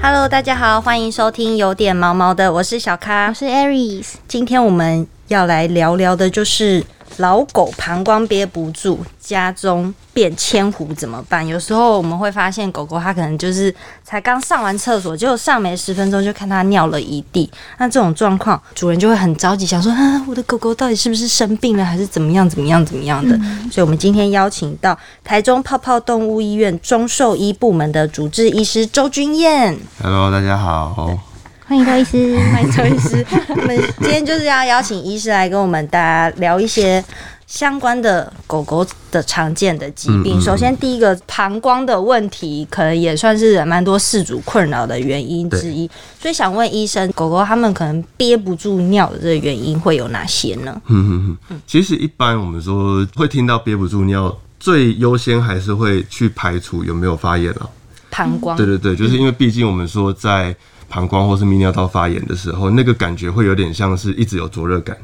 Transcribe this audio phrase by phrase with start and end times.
[0.00, 3.32] Hello，大家好，欢迎收听有点毛毛的，我是小咖我。
[3.32, 6.84] 是 Aries，今天我们要来聊聊的就是
[7.16, 11.46] 老狗膀胱憋不住，家中变千湖怎么办？
[11.46, 23.36] 有时候我们会发现狗狗它可能就是才刚上完厕所，结果上没十分钟就看它尿了一地，那这种状况主人就会很着急，想说啊，我的狗狗到底是不是生病了，还是怎么样怎么样怎么样的？
[23.70, 29.78] 所以我们今天邀请到台中泡泡动物医院中兽医部门的主治医师周君燕。
[30.02, 31.18] Hello，大家好。
[31.66, 32.38] 欢迎周医师。
[32.50, 33.26] 欢迎周医师。
[33.50, 37.04] 我们今天就是要邀请医师来跟我们大家聊一些
[37.48, 40.36] 相关的狗狗的常见的疾病。
[40.36, 45.90] 嗯嗯首先，第一个膀胱的问题，可能也算是蛮多饲主困扰的原因之一。
[46.20, 50.80] 所以想问医生，狗狗它们可能憋不住尿的这个原因会有哪些呢？
[50.88, 57.66] 嗯嗯嗯，其实一般我们说会听到憋不住尿，最优先还是会去排除有没有发炎啊。
[58.10, 60.54] 膀胱，对对对，就是因为毕竟我们说在
[60.88, 64.94] 膀胱或是泌尿道发炎的时候，那个感觉会有点像是一直有灼热感。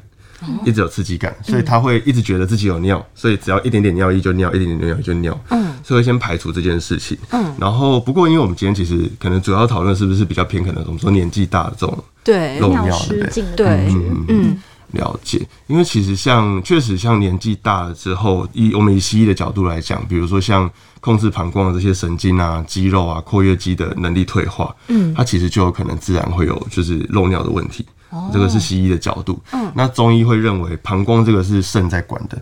[0.64, 5.38] 一直有刺激感，所以他会一直觉得自己有尿，所以只要一点点尿意就尿，一点点尿意就尿。
[5.50, 7.16] 嗯，所以先排除这件事情。
[7.30, 13.96] 嗯，然后不过因为我们今天其实可能主要讨论是不是比较偏可能我们说年纪大的这种对漏尿的对感觉，
[14.28, 14.56] 嗯，
[14.92, 27.84] 了解，因为其实像确实像年纪大了之后，以我们以西医的角度来讲，比如说像控制膀胱的这些神经啊、肌肉啊、括约肌的能力退化，嗯，它其实就有可能自然会有就是漏尿的问题。
[28.32, 32.38] 这个是西医的角度，嗯，那中医会认为膀胱这个是肾在管的，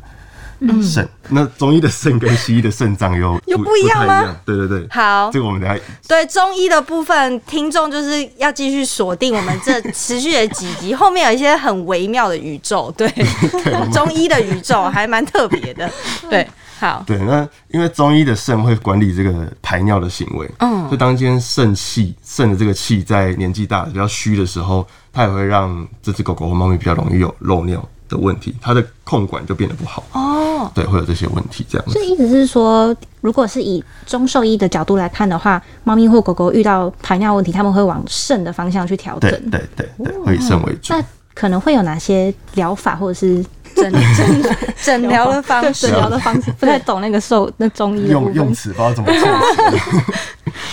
[0.60, 1.08] 嗯，肾。
[1.28, 4.36] 那中医的肾跟西医的肾脏有 有不一样吗？
[4.44, 4.86] 对对对。
[4.90, 5.30] 好。
[5.32, 13.08] 这，个我们等一下对中医的部分，听众就是要继续锁定我们这持续的几集，后面有一些很微妙的宇宙，对。
[13.92, 15.90] 中医的宇宙还蛮特别的，
[16.28, 16.46] 对，
[16.82, 32.02] 好，对，那因为中医的肾会管理这个排尿的行为，嗯，所以当今天肾气肾的这个气在年纪大、比较虚的时候，它也会让这只狗狗或猫咪比较容易有漏尿的问题，它的控管就变得不好，哦，对，会有这些问题这样子所。
[32.02, 39.60] 以意思是说，如果是以中兽医的角度来看的话，猫咪或狗狗遇到排尿问题，他们会往肾的方向去调整对。
[39.76, 40.92] 对对对，会以肾为主。
[40.92, 41.00] 那
[41.32, 43.42] 可能会有哪些疗法或者是
[43.90, 46.52] 诊诊诊疗的方式诊，疗的方式？
[46.52, 50.14] 不太懂那个兽那中医用用词不知道怎么措辞。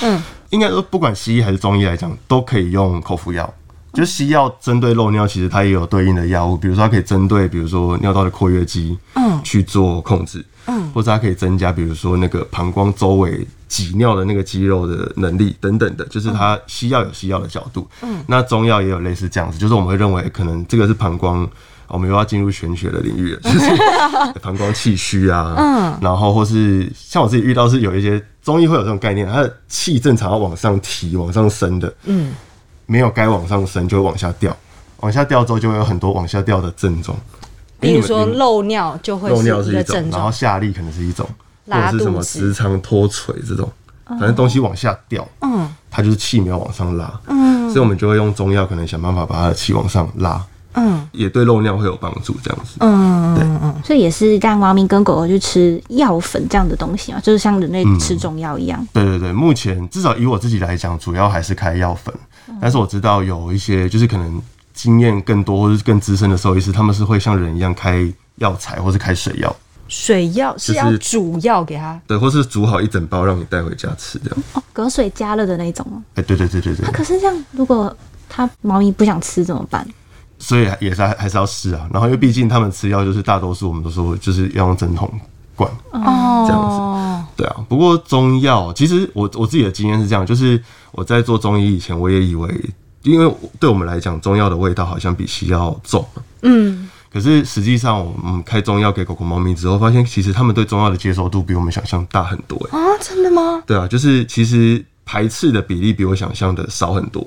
[0.03, 3.51] 嗯，应该说不管西医还是中医来讲，都可以用口服药。
[3.91, 21.49] 就是西药针对漏尿，其实它也有对应的药物，比如说它可以针对，比如说尿道的括约肌，嗯，去做控制，嗯，或者它可以增加，比如说那个膀胱周围挤尿的那个肌肉的能力等等的，就是它西药有西药的角度，嗯，那中药也有类似这样子，就是我们会认为可能这个是膀胱。
[21.89, 32.33] 我们又要进入玄学的领域了， 就是膀胱气虚啊，嗯，然后或是像我自己遇到是有一些中医会有这种概念，它的气正常要往上提、往上升的，嗯，
[32.85, 34.55] 没有该往上升就会往下掉，
[35.01, 37.17] 往下掉之后就会有很多往下掉的症状，
[37.79, 41.27] 比如说漏尿就会漏尿是一种，然后，下痢可能是一种，
[41.67, 43.71] 或者是什么直肠脱垂这种，
[44.05, 47.49] 反正东西往下掉，嗯它就是气没有往上拉，嗯。
[47.69, 50.43] 所以我们就会用中药可能想办法把它的气往上拉，
[50.79, 52.77] 嗯也对漏尿会有帮助，这样子。
[52.79, 58.85] 嗯对嗯所以也是让猫咪跟狗狗去吃药粉这样的东西啊，就是像人类吃中药一样。
[58.93, 62.13] 对对对，目前至少以我自己来讲，主要还是开药粉，
[62.61, 64.41] 但是我知道有一些就是可能
[64.73, 69.55] 经验更多或是更资深的兽医师，他们是会像人一样开药材或是开水药，
[69.87, 74.43] 水药是要煮药给它，对，或是煮好一整包让你带回家吃这样。
[74.53, 76.01] 哦，隔水加热的那种哦。
[76.15, 77.95] 哎、对对对对对啊，，可是这样，如果
[78.27, 79.87] 它猫咪不想吃怎么办？
[80.39, 81.87] 所以也是还还是要试啊。
[81.93, 85.07] 然后因为毕竟他们吃药就是大多数我们都说就是要用针筒
[85.55, 87.55] 灌，哦这样子对啊。
[87.67, 90.61] 不过中药其实我我自己的经验是这样，就是
[90.91, 92.49] 我在做中医以前，我也以为，
[93.03, 96.05] 因为对我们来讲，中药的味道好像比西药重。
[96.41, 102.57] 嗯，可是实际上，我们开中药给狗狗、猫咪之后，发现其实他们对中药的接受度比我们想象大很多。
[102.71, 103.61] 哎，啊，真的吗？
[103.67, 107.25] 对啊，就是其实排斥的比例比我想象的少很多。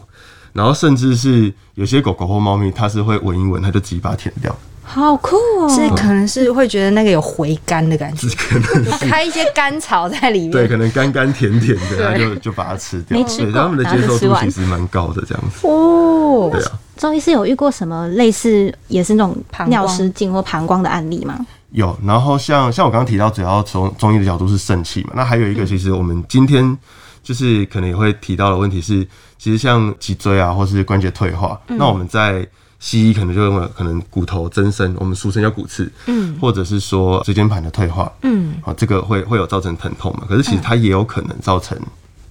[0.53, 4.55] 然后甚至是有些狗狗或猫咪，它是会闻一闻，它就自己把它舔掉。
[4.85, 5.69] 好酷哦！
[5.69, 10.51] 是可能是会觉得那个有回甘的感觉， 可能有开一些甘草在里面。
[10.51, 13.17] 对，可能甘甘甜甜的，它就就把它吃掉。
[13.17, 15.67] 对，没吃过他们的接受度其实蛮高的，这样子。
[15.67, 21.39] 哦，对啊，中医师有遇过什么类似也是那种膀胱尿失禁或膀胱的案例吗？
[21.71, 21.97] 有。
[22.05, 26.77] 然后像像我刚刚提到，主要从中医的角度是肾气嘛，那还有嗯一个，其实我们今天
[27.23, 29.07] 就是可能也会提到的问题是，
[29.39, 31.79] 其实像脊椎啊，或是关节退化，嗯。
[31.79, 32.47] 那我们在
[32.81, 40.27] 西医可能就认为可能骨头增生，我们俗称叫骨刺，嗯，或者是说椎间盘的退化，嗯，啊，这个会会有造成疼痛嘛？
[40.29, 41.79] 可是其实它也有可能造成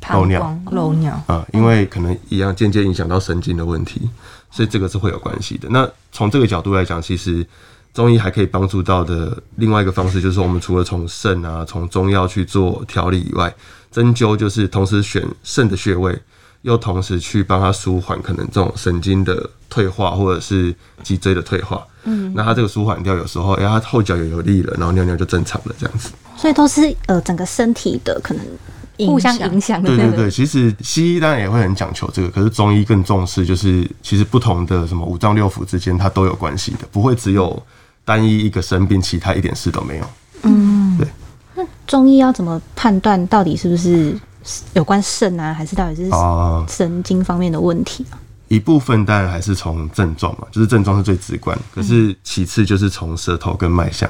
[0.10, 0.60] 漏尿。
[0.72, 4.02] 漏尿，啊、因为可能一样间接影响到神经的问题，
[4.50, 5.70] 所以这个是会有关系的。
[5.70, 7.48] 那从这个角度来讲，其实
[7.94, 13.54] 中医还可以帮助到的另外一个方式，就是说我们除了从肾啊、从中药去做调理以外，
[13.92, 16.18] 针灸就是同时选肾的穴位，
[16.62, 20.74] 又同时去帮他舒缓可能这种神经的退化或者是
[21.04, 21.86] 脊椎的退化。
[22.04, 26.12] 嗯，那他这个舒缓掉，有时候哎、他后脚也有力了，然后尿尿就正常了，这样子。
[26.38, 28.44] 所以都是呃整个身体的可能
[29.08, 29.90] 互相影响的。
[29.90, 37.62] 对对对，其实西医当然也会很讲求这个，可是中医更重视，就是其实不同的什么五脏六腑之间，它都有关系的，不会只有
[38.04, 40.06] 单一一个生病，其他一点事都没有。
[40.44, 41.08] 嗯，对。
[41.56, 44.18] 那中医要怎么判断到底是不是
[44.74, 48.18] 有关肾啊，还是到底是啊、神经方面的问题啊？
[48.48, 54.10] 一部分当然还是从症状嘛，就是症状是最直观，可是其次就是从舌头跟脉象。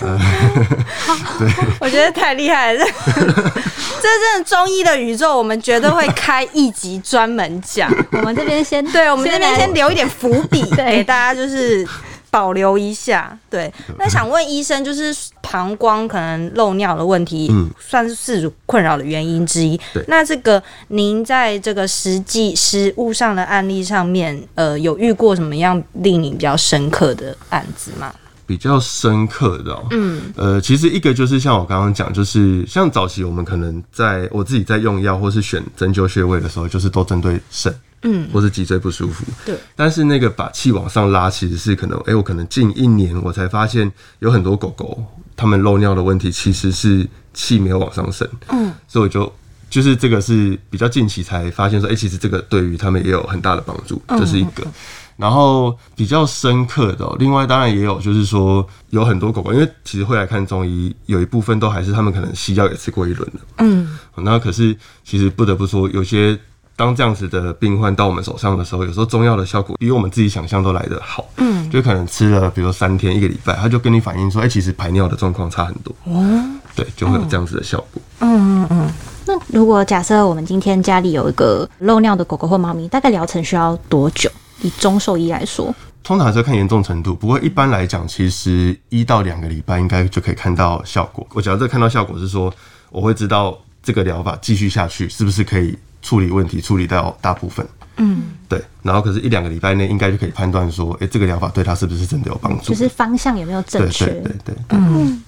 [1.80, 3.22] 我觉得太厉害了，这
[4.00, 7.90] 这真的中医的宇宙，我们绝对会开一集专门讲。
[8.12, 11.86] 我们这边先对，我们这边先留一点伏笔，给大家就是
[12.30, 13.36] 保留一下。
[13.50, 20.04] 对，那想问医生，就是膀胱可能漏尿的问题，嗯算是事主困扰的原因之一对。
[20.08, 28.12] 那这个您在这个实际实物上的案例上面，呃，有遇过什么样令你比较深刻的案子吗？
[28.48, 37.74] 比较深刻的、哦，嗯，呃，其实一个就是像我刚刚讲，就是像早期我们可能在我自己在用药或是选针灸穴位的时候，就是都针对肾，
[38.04, 39.54] 嗯，或是脊椎不舒服，对。
[39.76, 45.04] 但是那个把气往上拉，其实是可能，哎、我可能近一年我才发现有很多狗狗
[45.36, 49.30] 它们漏尿的问题，其实是气没有往上升，嗯，所以我就。
[49.70, 54.66] 就是这个是比较近期才发现说，哎、其实这个对于他们也有很大的帮助，这是一个。
[55.18, 64.74] 然后比较深刻的、哦，另外当然也有，就是说有很多狗狗，因为其实会来看中医，有一部分都还是他们可能西药也吃过一轮了，嗯，那可是
[65.04, 66.38] 其实不得不说，有些
[66.76, 76.44] 当这样子的病患到我们手上的时候，有时候中药的效果比我们自己想象都来得好，嗯，就可能吃了比如三天一个礼拜，他就跟你反映说，哎、其实排尿的状况差很多，哦，
[76.76, 78.00] 对，就会有这样子的效果。
[78.20, 78.90] 嗯嗯嗯。
[79.26, 84.30] 那如果假设我们今天家里有一个漏尿的狗狗或猫咪，大概疗程需要多久？
[84.62, 91.26] 以中兽医来说，通常还是要看严重程度，不过一般来讲，其实一到两个礼拜应该就可以看到效果。
[91.34, 92.52] 我假设看到效果是说，
[92.90, 97.66] 我会知道这个疗法继续下去是不是可以处理问题，处理到大部分。
[97.96, 98.62] 嗯，对。
[98.82, 102.72] 然后可是，一两个礼拜内应该就可以判断说，哎、这个疗法对他是不是真的有帮助？
[102.72, 104.06] 就是方向有没有正对确？
[104.06, 105.22] 对对对嗯。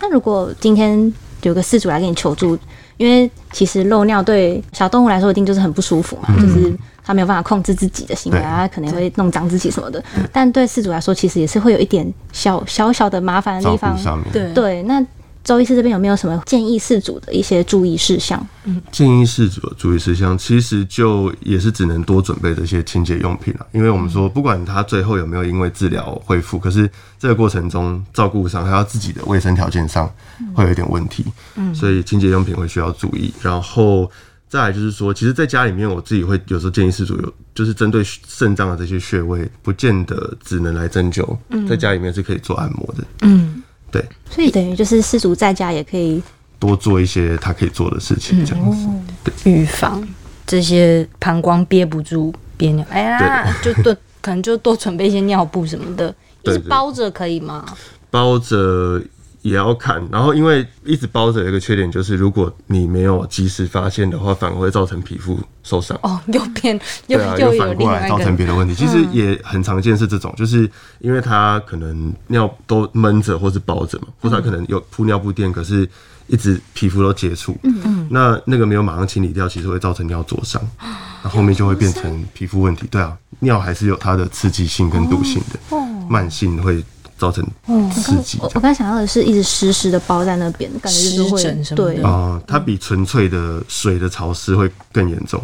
[0.00, 2.58] 那如果今天有个事主来跟你求助，
[2.96, 10.02] 因为其实漏尿对小动物来说一定就是很不舒服嘛，就是它没有办法控制自己的行为啊，它可能会弄脏自己什么的。
[10.32, 14.02] 但对事主来说，其实也是会有一点小小小的麻烦的地方顾。
[14.02, 15.04] 上面，对对，那
[15.44, 18.42] 周医师这边有没有什么建议事主的一些注意事项？
[18.90, 23.66] 建议事主的注意事项，其实就也是只能多准备这些清洁用品了。
[23.72, 30.10] 因为我们说，不管他最后有没有因为治疗恢复，可是这个过程中照顾上，还有自己的卫生条件上
[30.54, 33.30] 会有一点问题，嗯，所以清洁用品会需要注意。
[33.42, 34.10] 然后
[34.54, 41.36] 再来就是说，其实在家里面，我自己会有时候建议事主有，就是针对肾脏的这些穴位，不见得只能来针灸，
[41.68, 43.60] 在家里面是可以做按摩的，嗯，
[43.90, 46.22] 对，所以等于就是事主在家也可以
[46.60, 49.50] 多做一些他可以做的事情，这样子。
[49.50, 50.06] 预防
[50.46, 53.92] 这些膀胱憋不住憋尿，哎呀，就多
[54.22, 56.08] 可能就多准备一些尿布什么的，
[56.42, 56.54] 一对。
[56.54, 57.64] 对直包着可以吗？
[58.08, 59.02] 包着
[59.44, 65.94] 也要看，然后因为一直包着有一个缺点就是，如果你没有及时发现的话，反而会造成皮肤受伤。
[66.02, 68.74] 哦，又变 又又反过来造成个，别的问题。
[68.74, 70.68] 其实也很常见是这种，就是
[71.00, 75.86] 因为它可能尿都闷着或是包着嘛，或者它可能有铺尿布垫，可是
[76.26, 77.80] 一直皮肤都接触，嗯。
[77.84, 80.58] 嗯，那那个没有马上清理掉，其实会造成尿灼伤，
[81.22, 82.86] 那后面就会变成皮肤问题。
[82.90, 85.76] 对啊，尿还是有它的刺激性跟毒性的，
[86.08, 86.82] 慢性会
[87.18, 87.44] 造成
[87.92, 88.50] 刺激这样。
[88.50, 95.40] 我我刚才想到的是一直湿湿的包在那边，感觉就是会对，啊、它比纯粹的水的潮湿会更严重。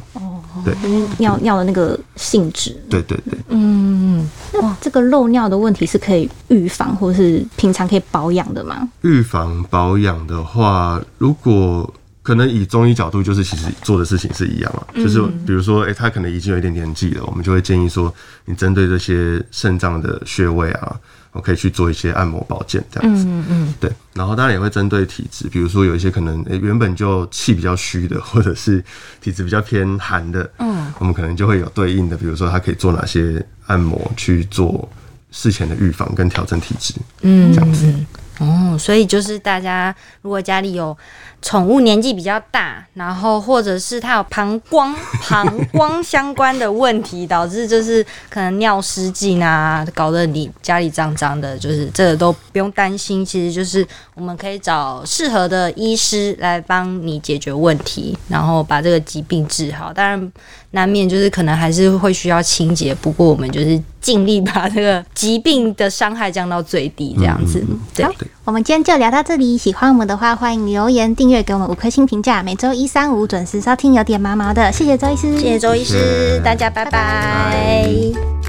[0.83, 2.77] 因为尿尿的那个性质。
[2.91, 8.89] 对对对，嗯那这个漏尿的问题是可以预防，或是平常可以保养的吗？
[9.03, 11.89] 预防保养的话，如果
[12.31, 20.95] 可能以中医角度，就是其实做的事情是一样啊，就是比如说，哎、他可能已经有一点年纪了，我们就会建议说，你针对这些肾脏的穴位啊，
[21.33, 23.25] 我可以去做一些按摩保健这样子。
[23.27, 23.91] 嗯嗯，对。
[24.15, 28.81] 然后当然也会针对体质，比如说有一些可能、诶原本就气比较虚的，或者是
[29.21, 34.89] 体质比较偏寒的，嗯，我们可能就会有对应的，比如说他可以做哪些按摩去做
[35.33, 37.93] 事前的预防跟调整体质，嗯，这样子。
[38.41, 40.97] 哦，所以就是大家如果家里有
[41.43, 44.95] 宠物年纪比较大，然后或者是它有膀胱
[45.29, 53.25] 膀胱相关的问题，导致就是可能尿失禁啊，搞得你家里脏脏的，就是这个都不用担心。
[53.25, 59.93] 其实就是我们可以找适合的医师来帮你解决问题，然后把这个疾病治好。
[59.93, 60.33] 当然
[60.71, 67.65] 难免就是可能还是会需要清洁，不过我们就是尽力把这个疾病的伤害降到最低，这样子。
[68.03, 68.11] 好。
[68.45, 72.43] 我们今天就聊到这里，喜欢我们的话，欢迎留言订阅，给我们五颗星评价。
[72.43, 78.40] 每周一、三、五准时收听，有点毛毛的，谢谢周医师，谢谢周医师，大家拜拜。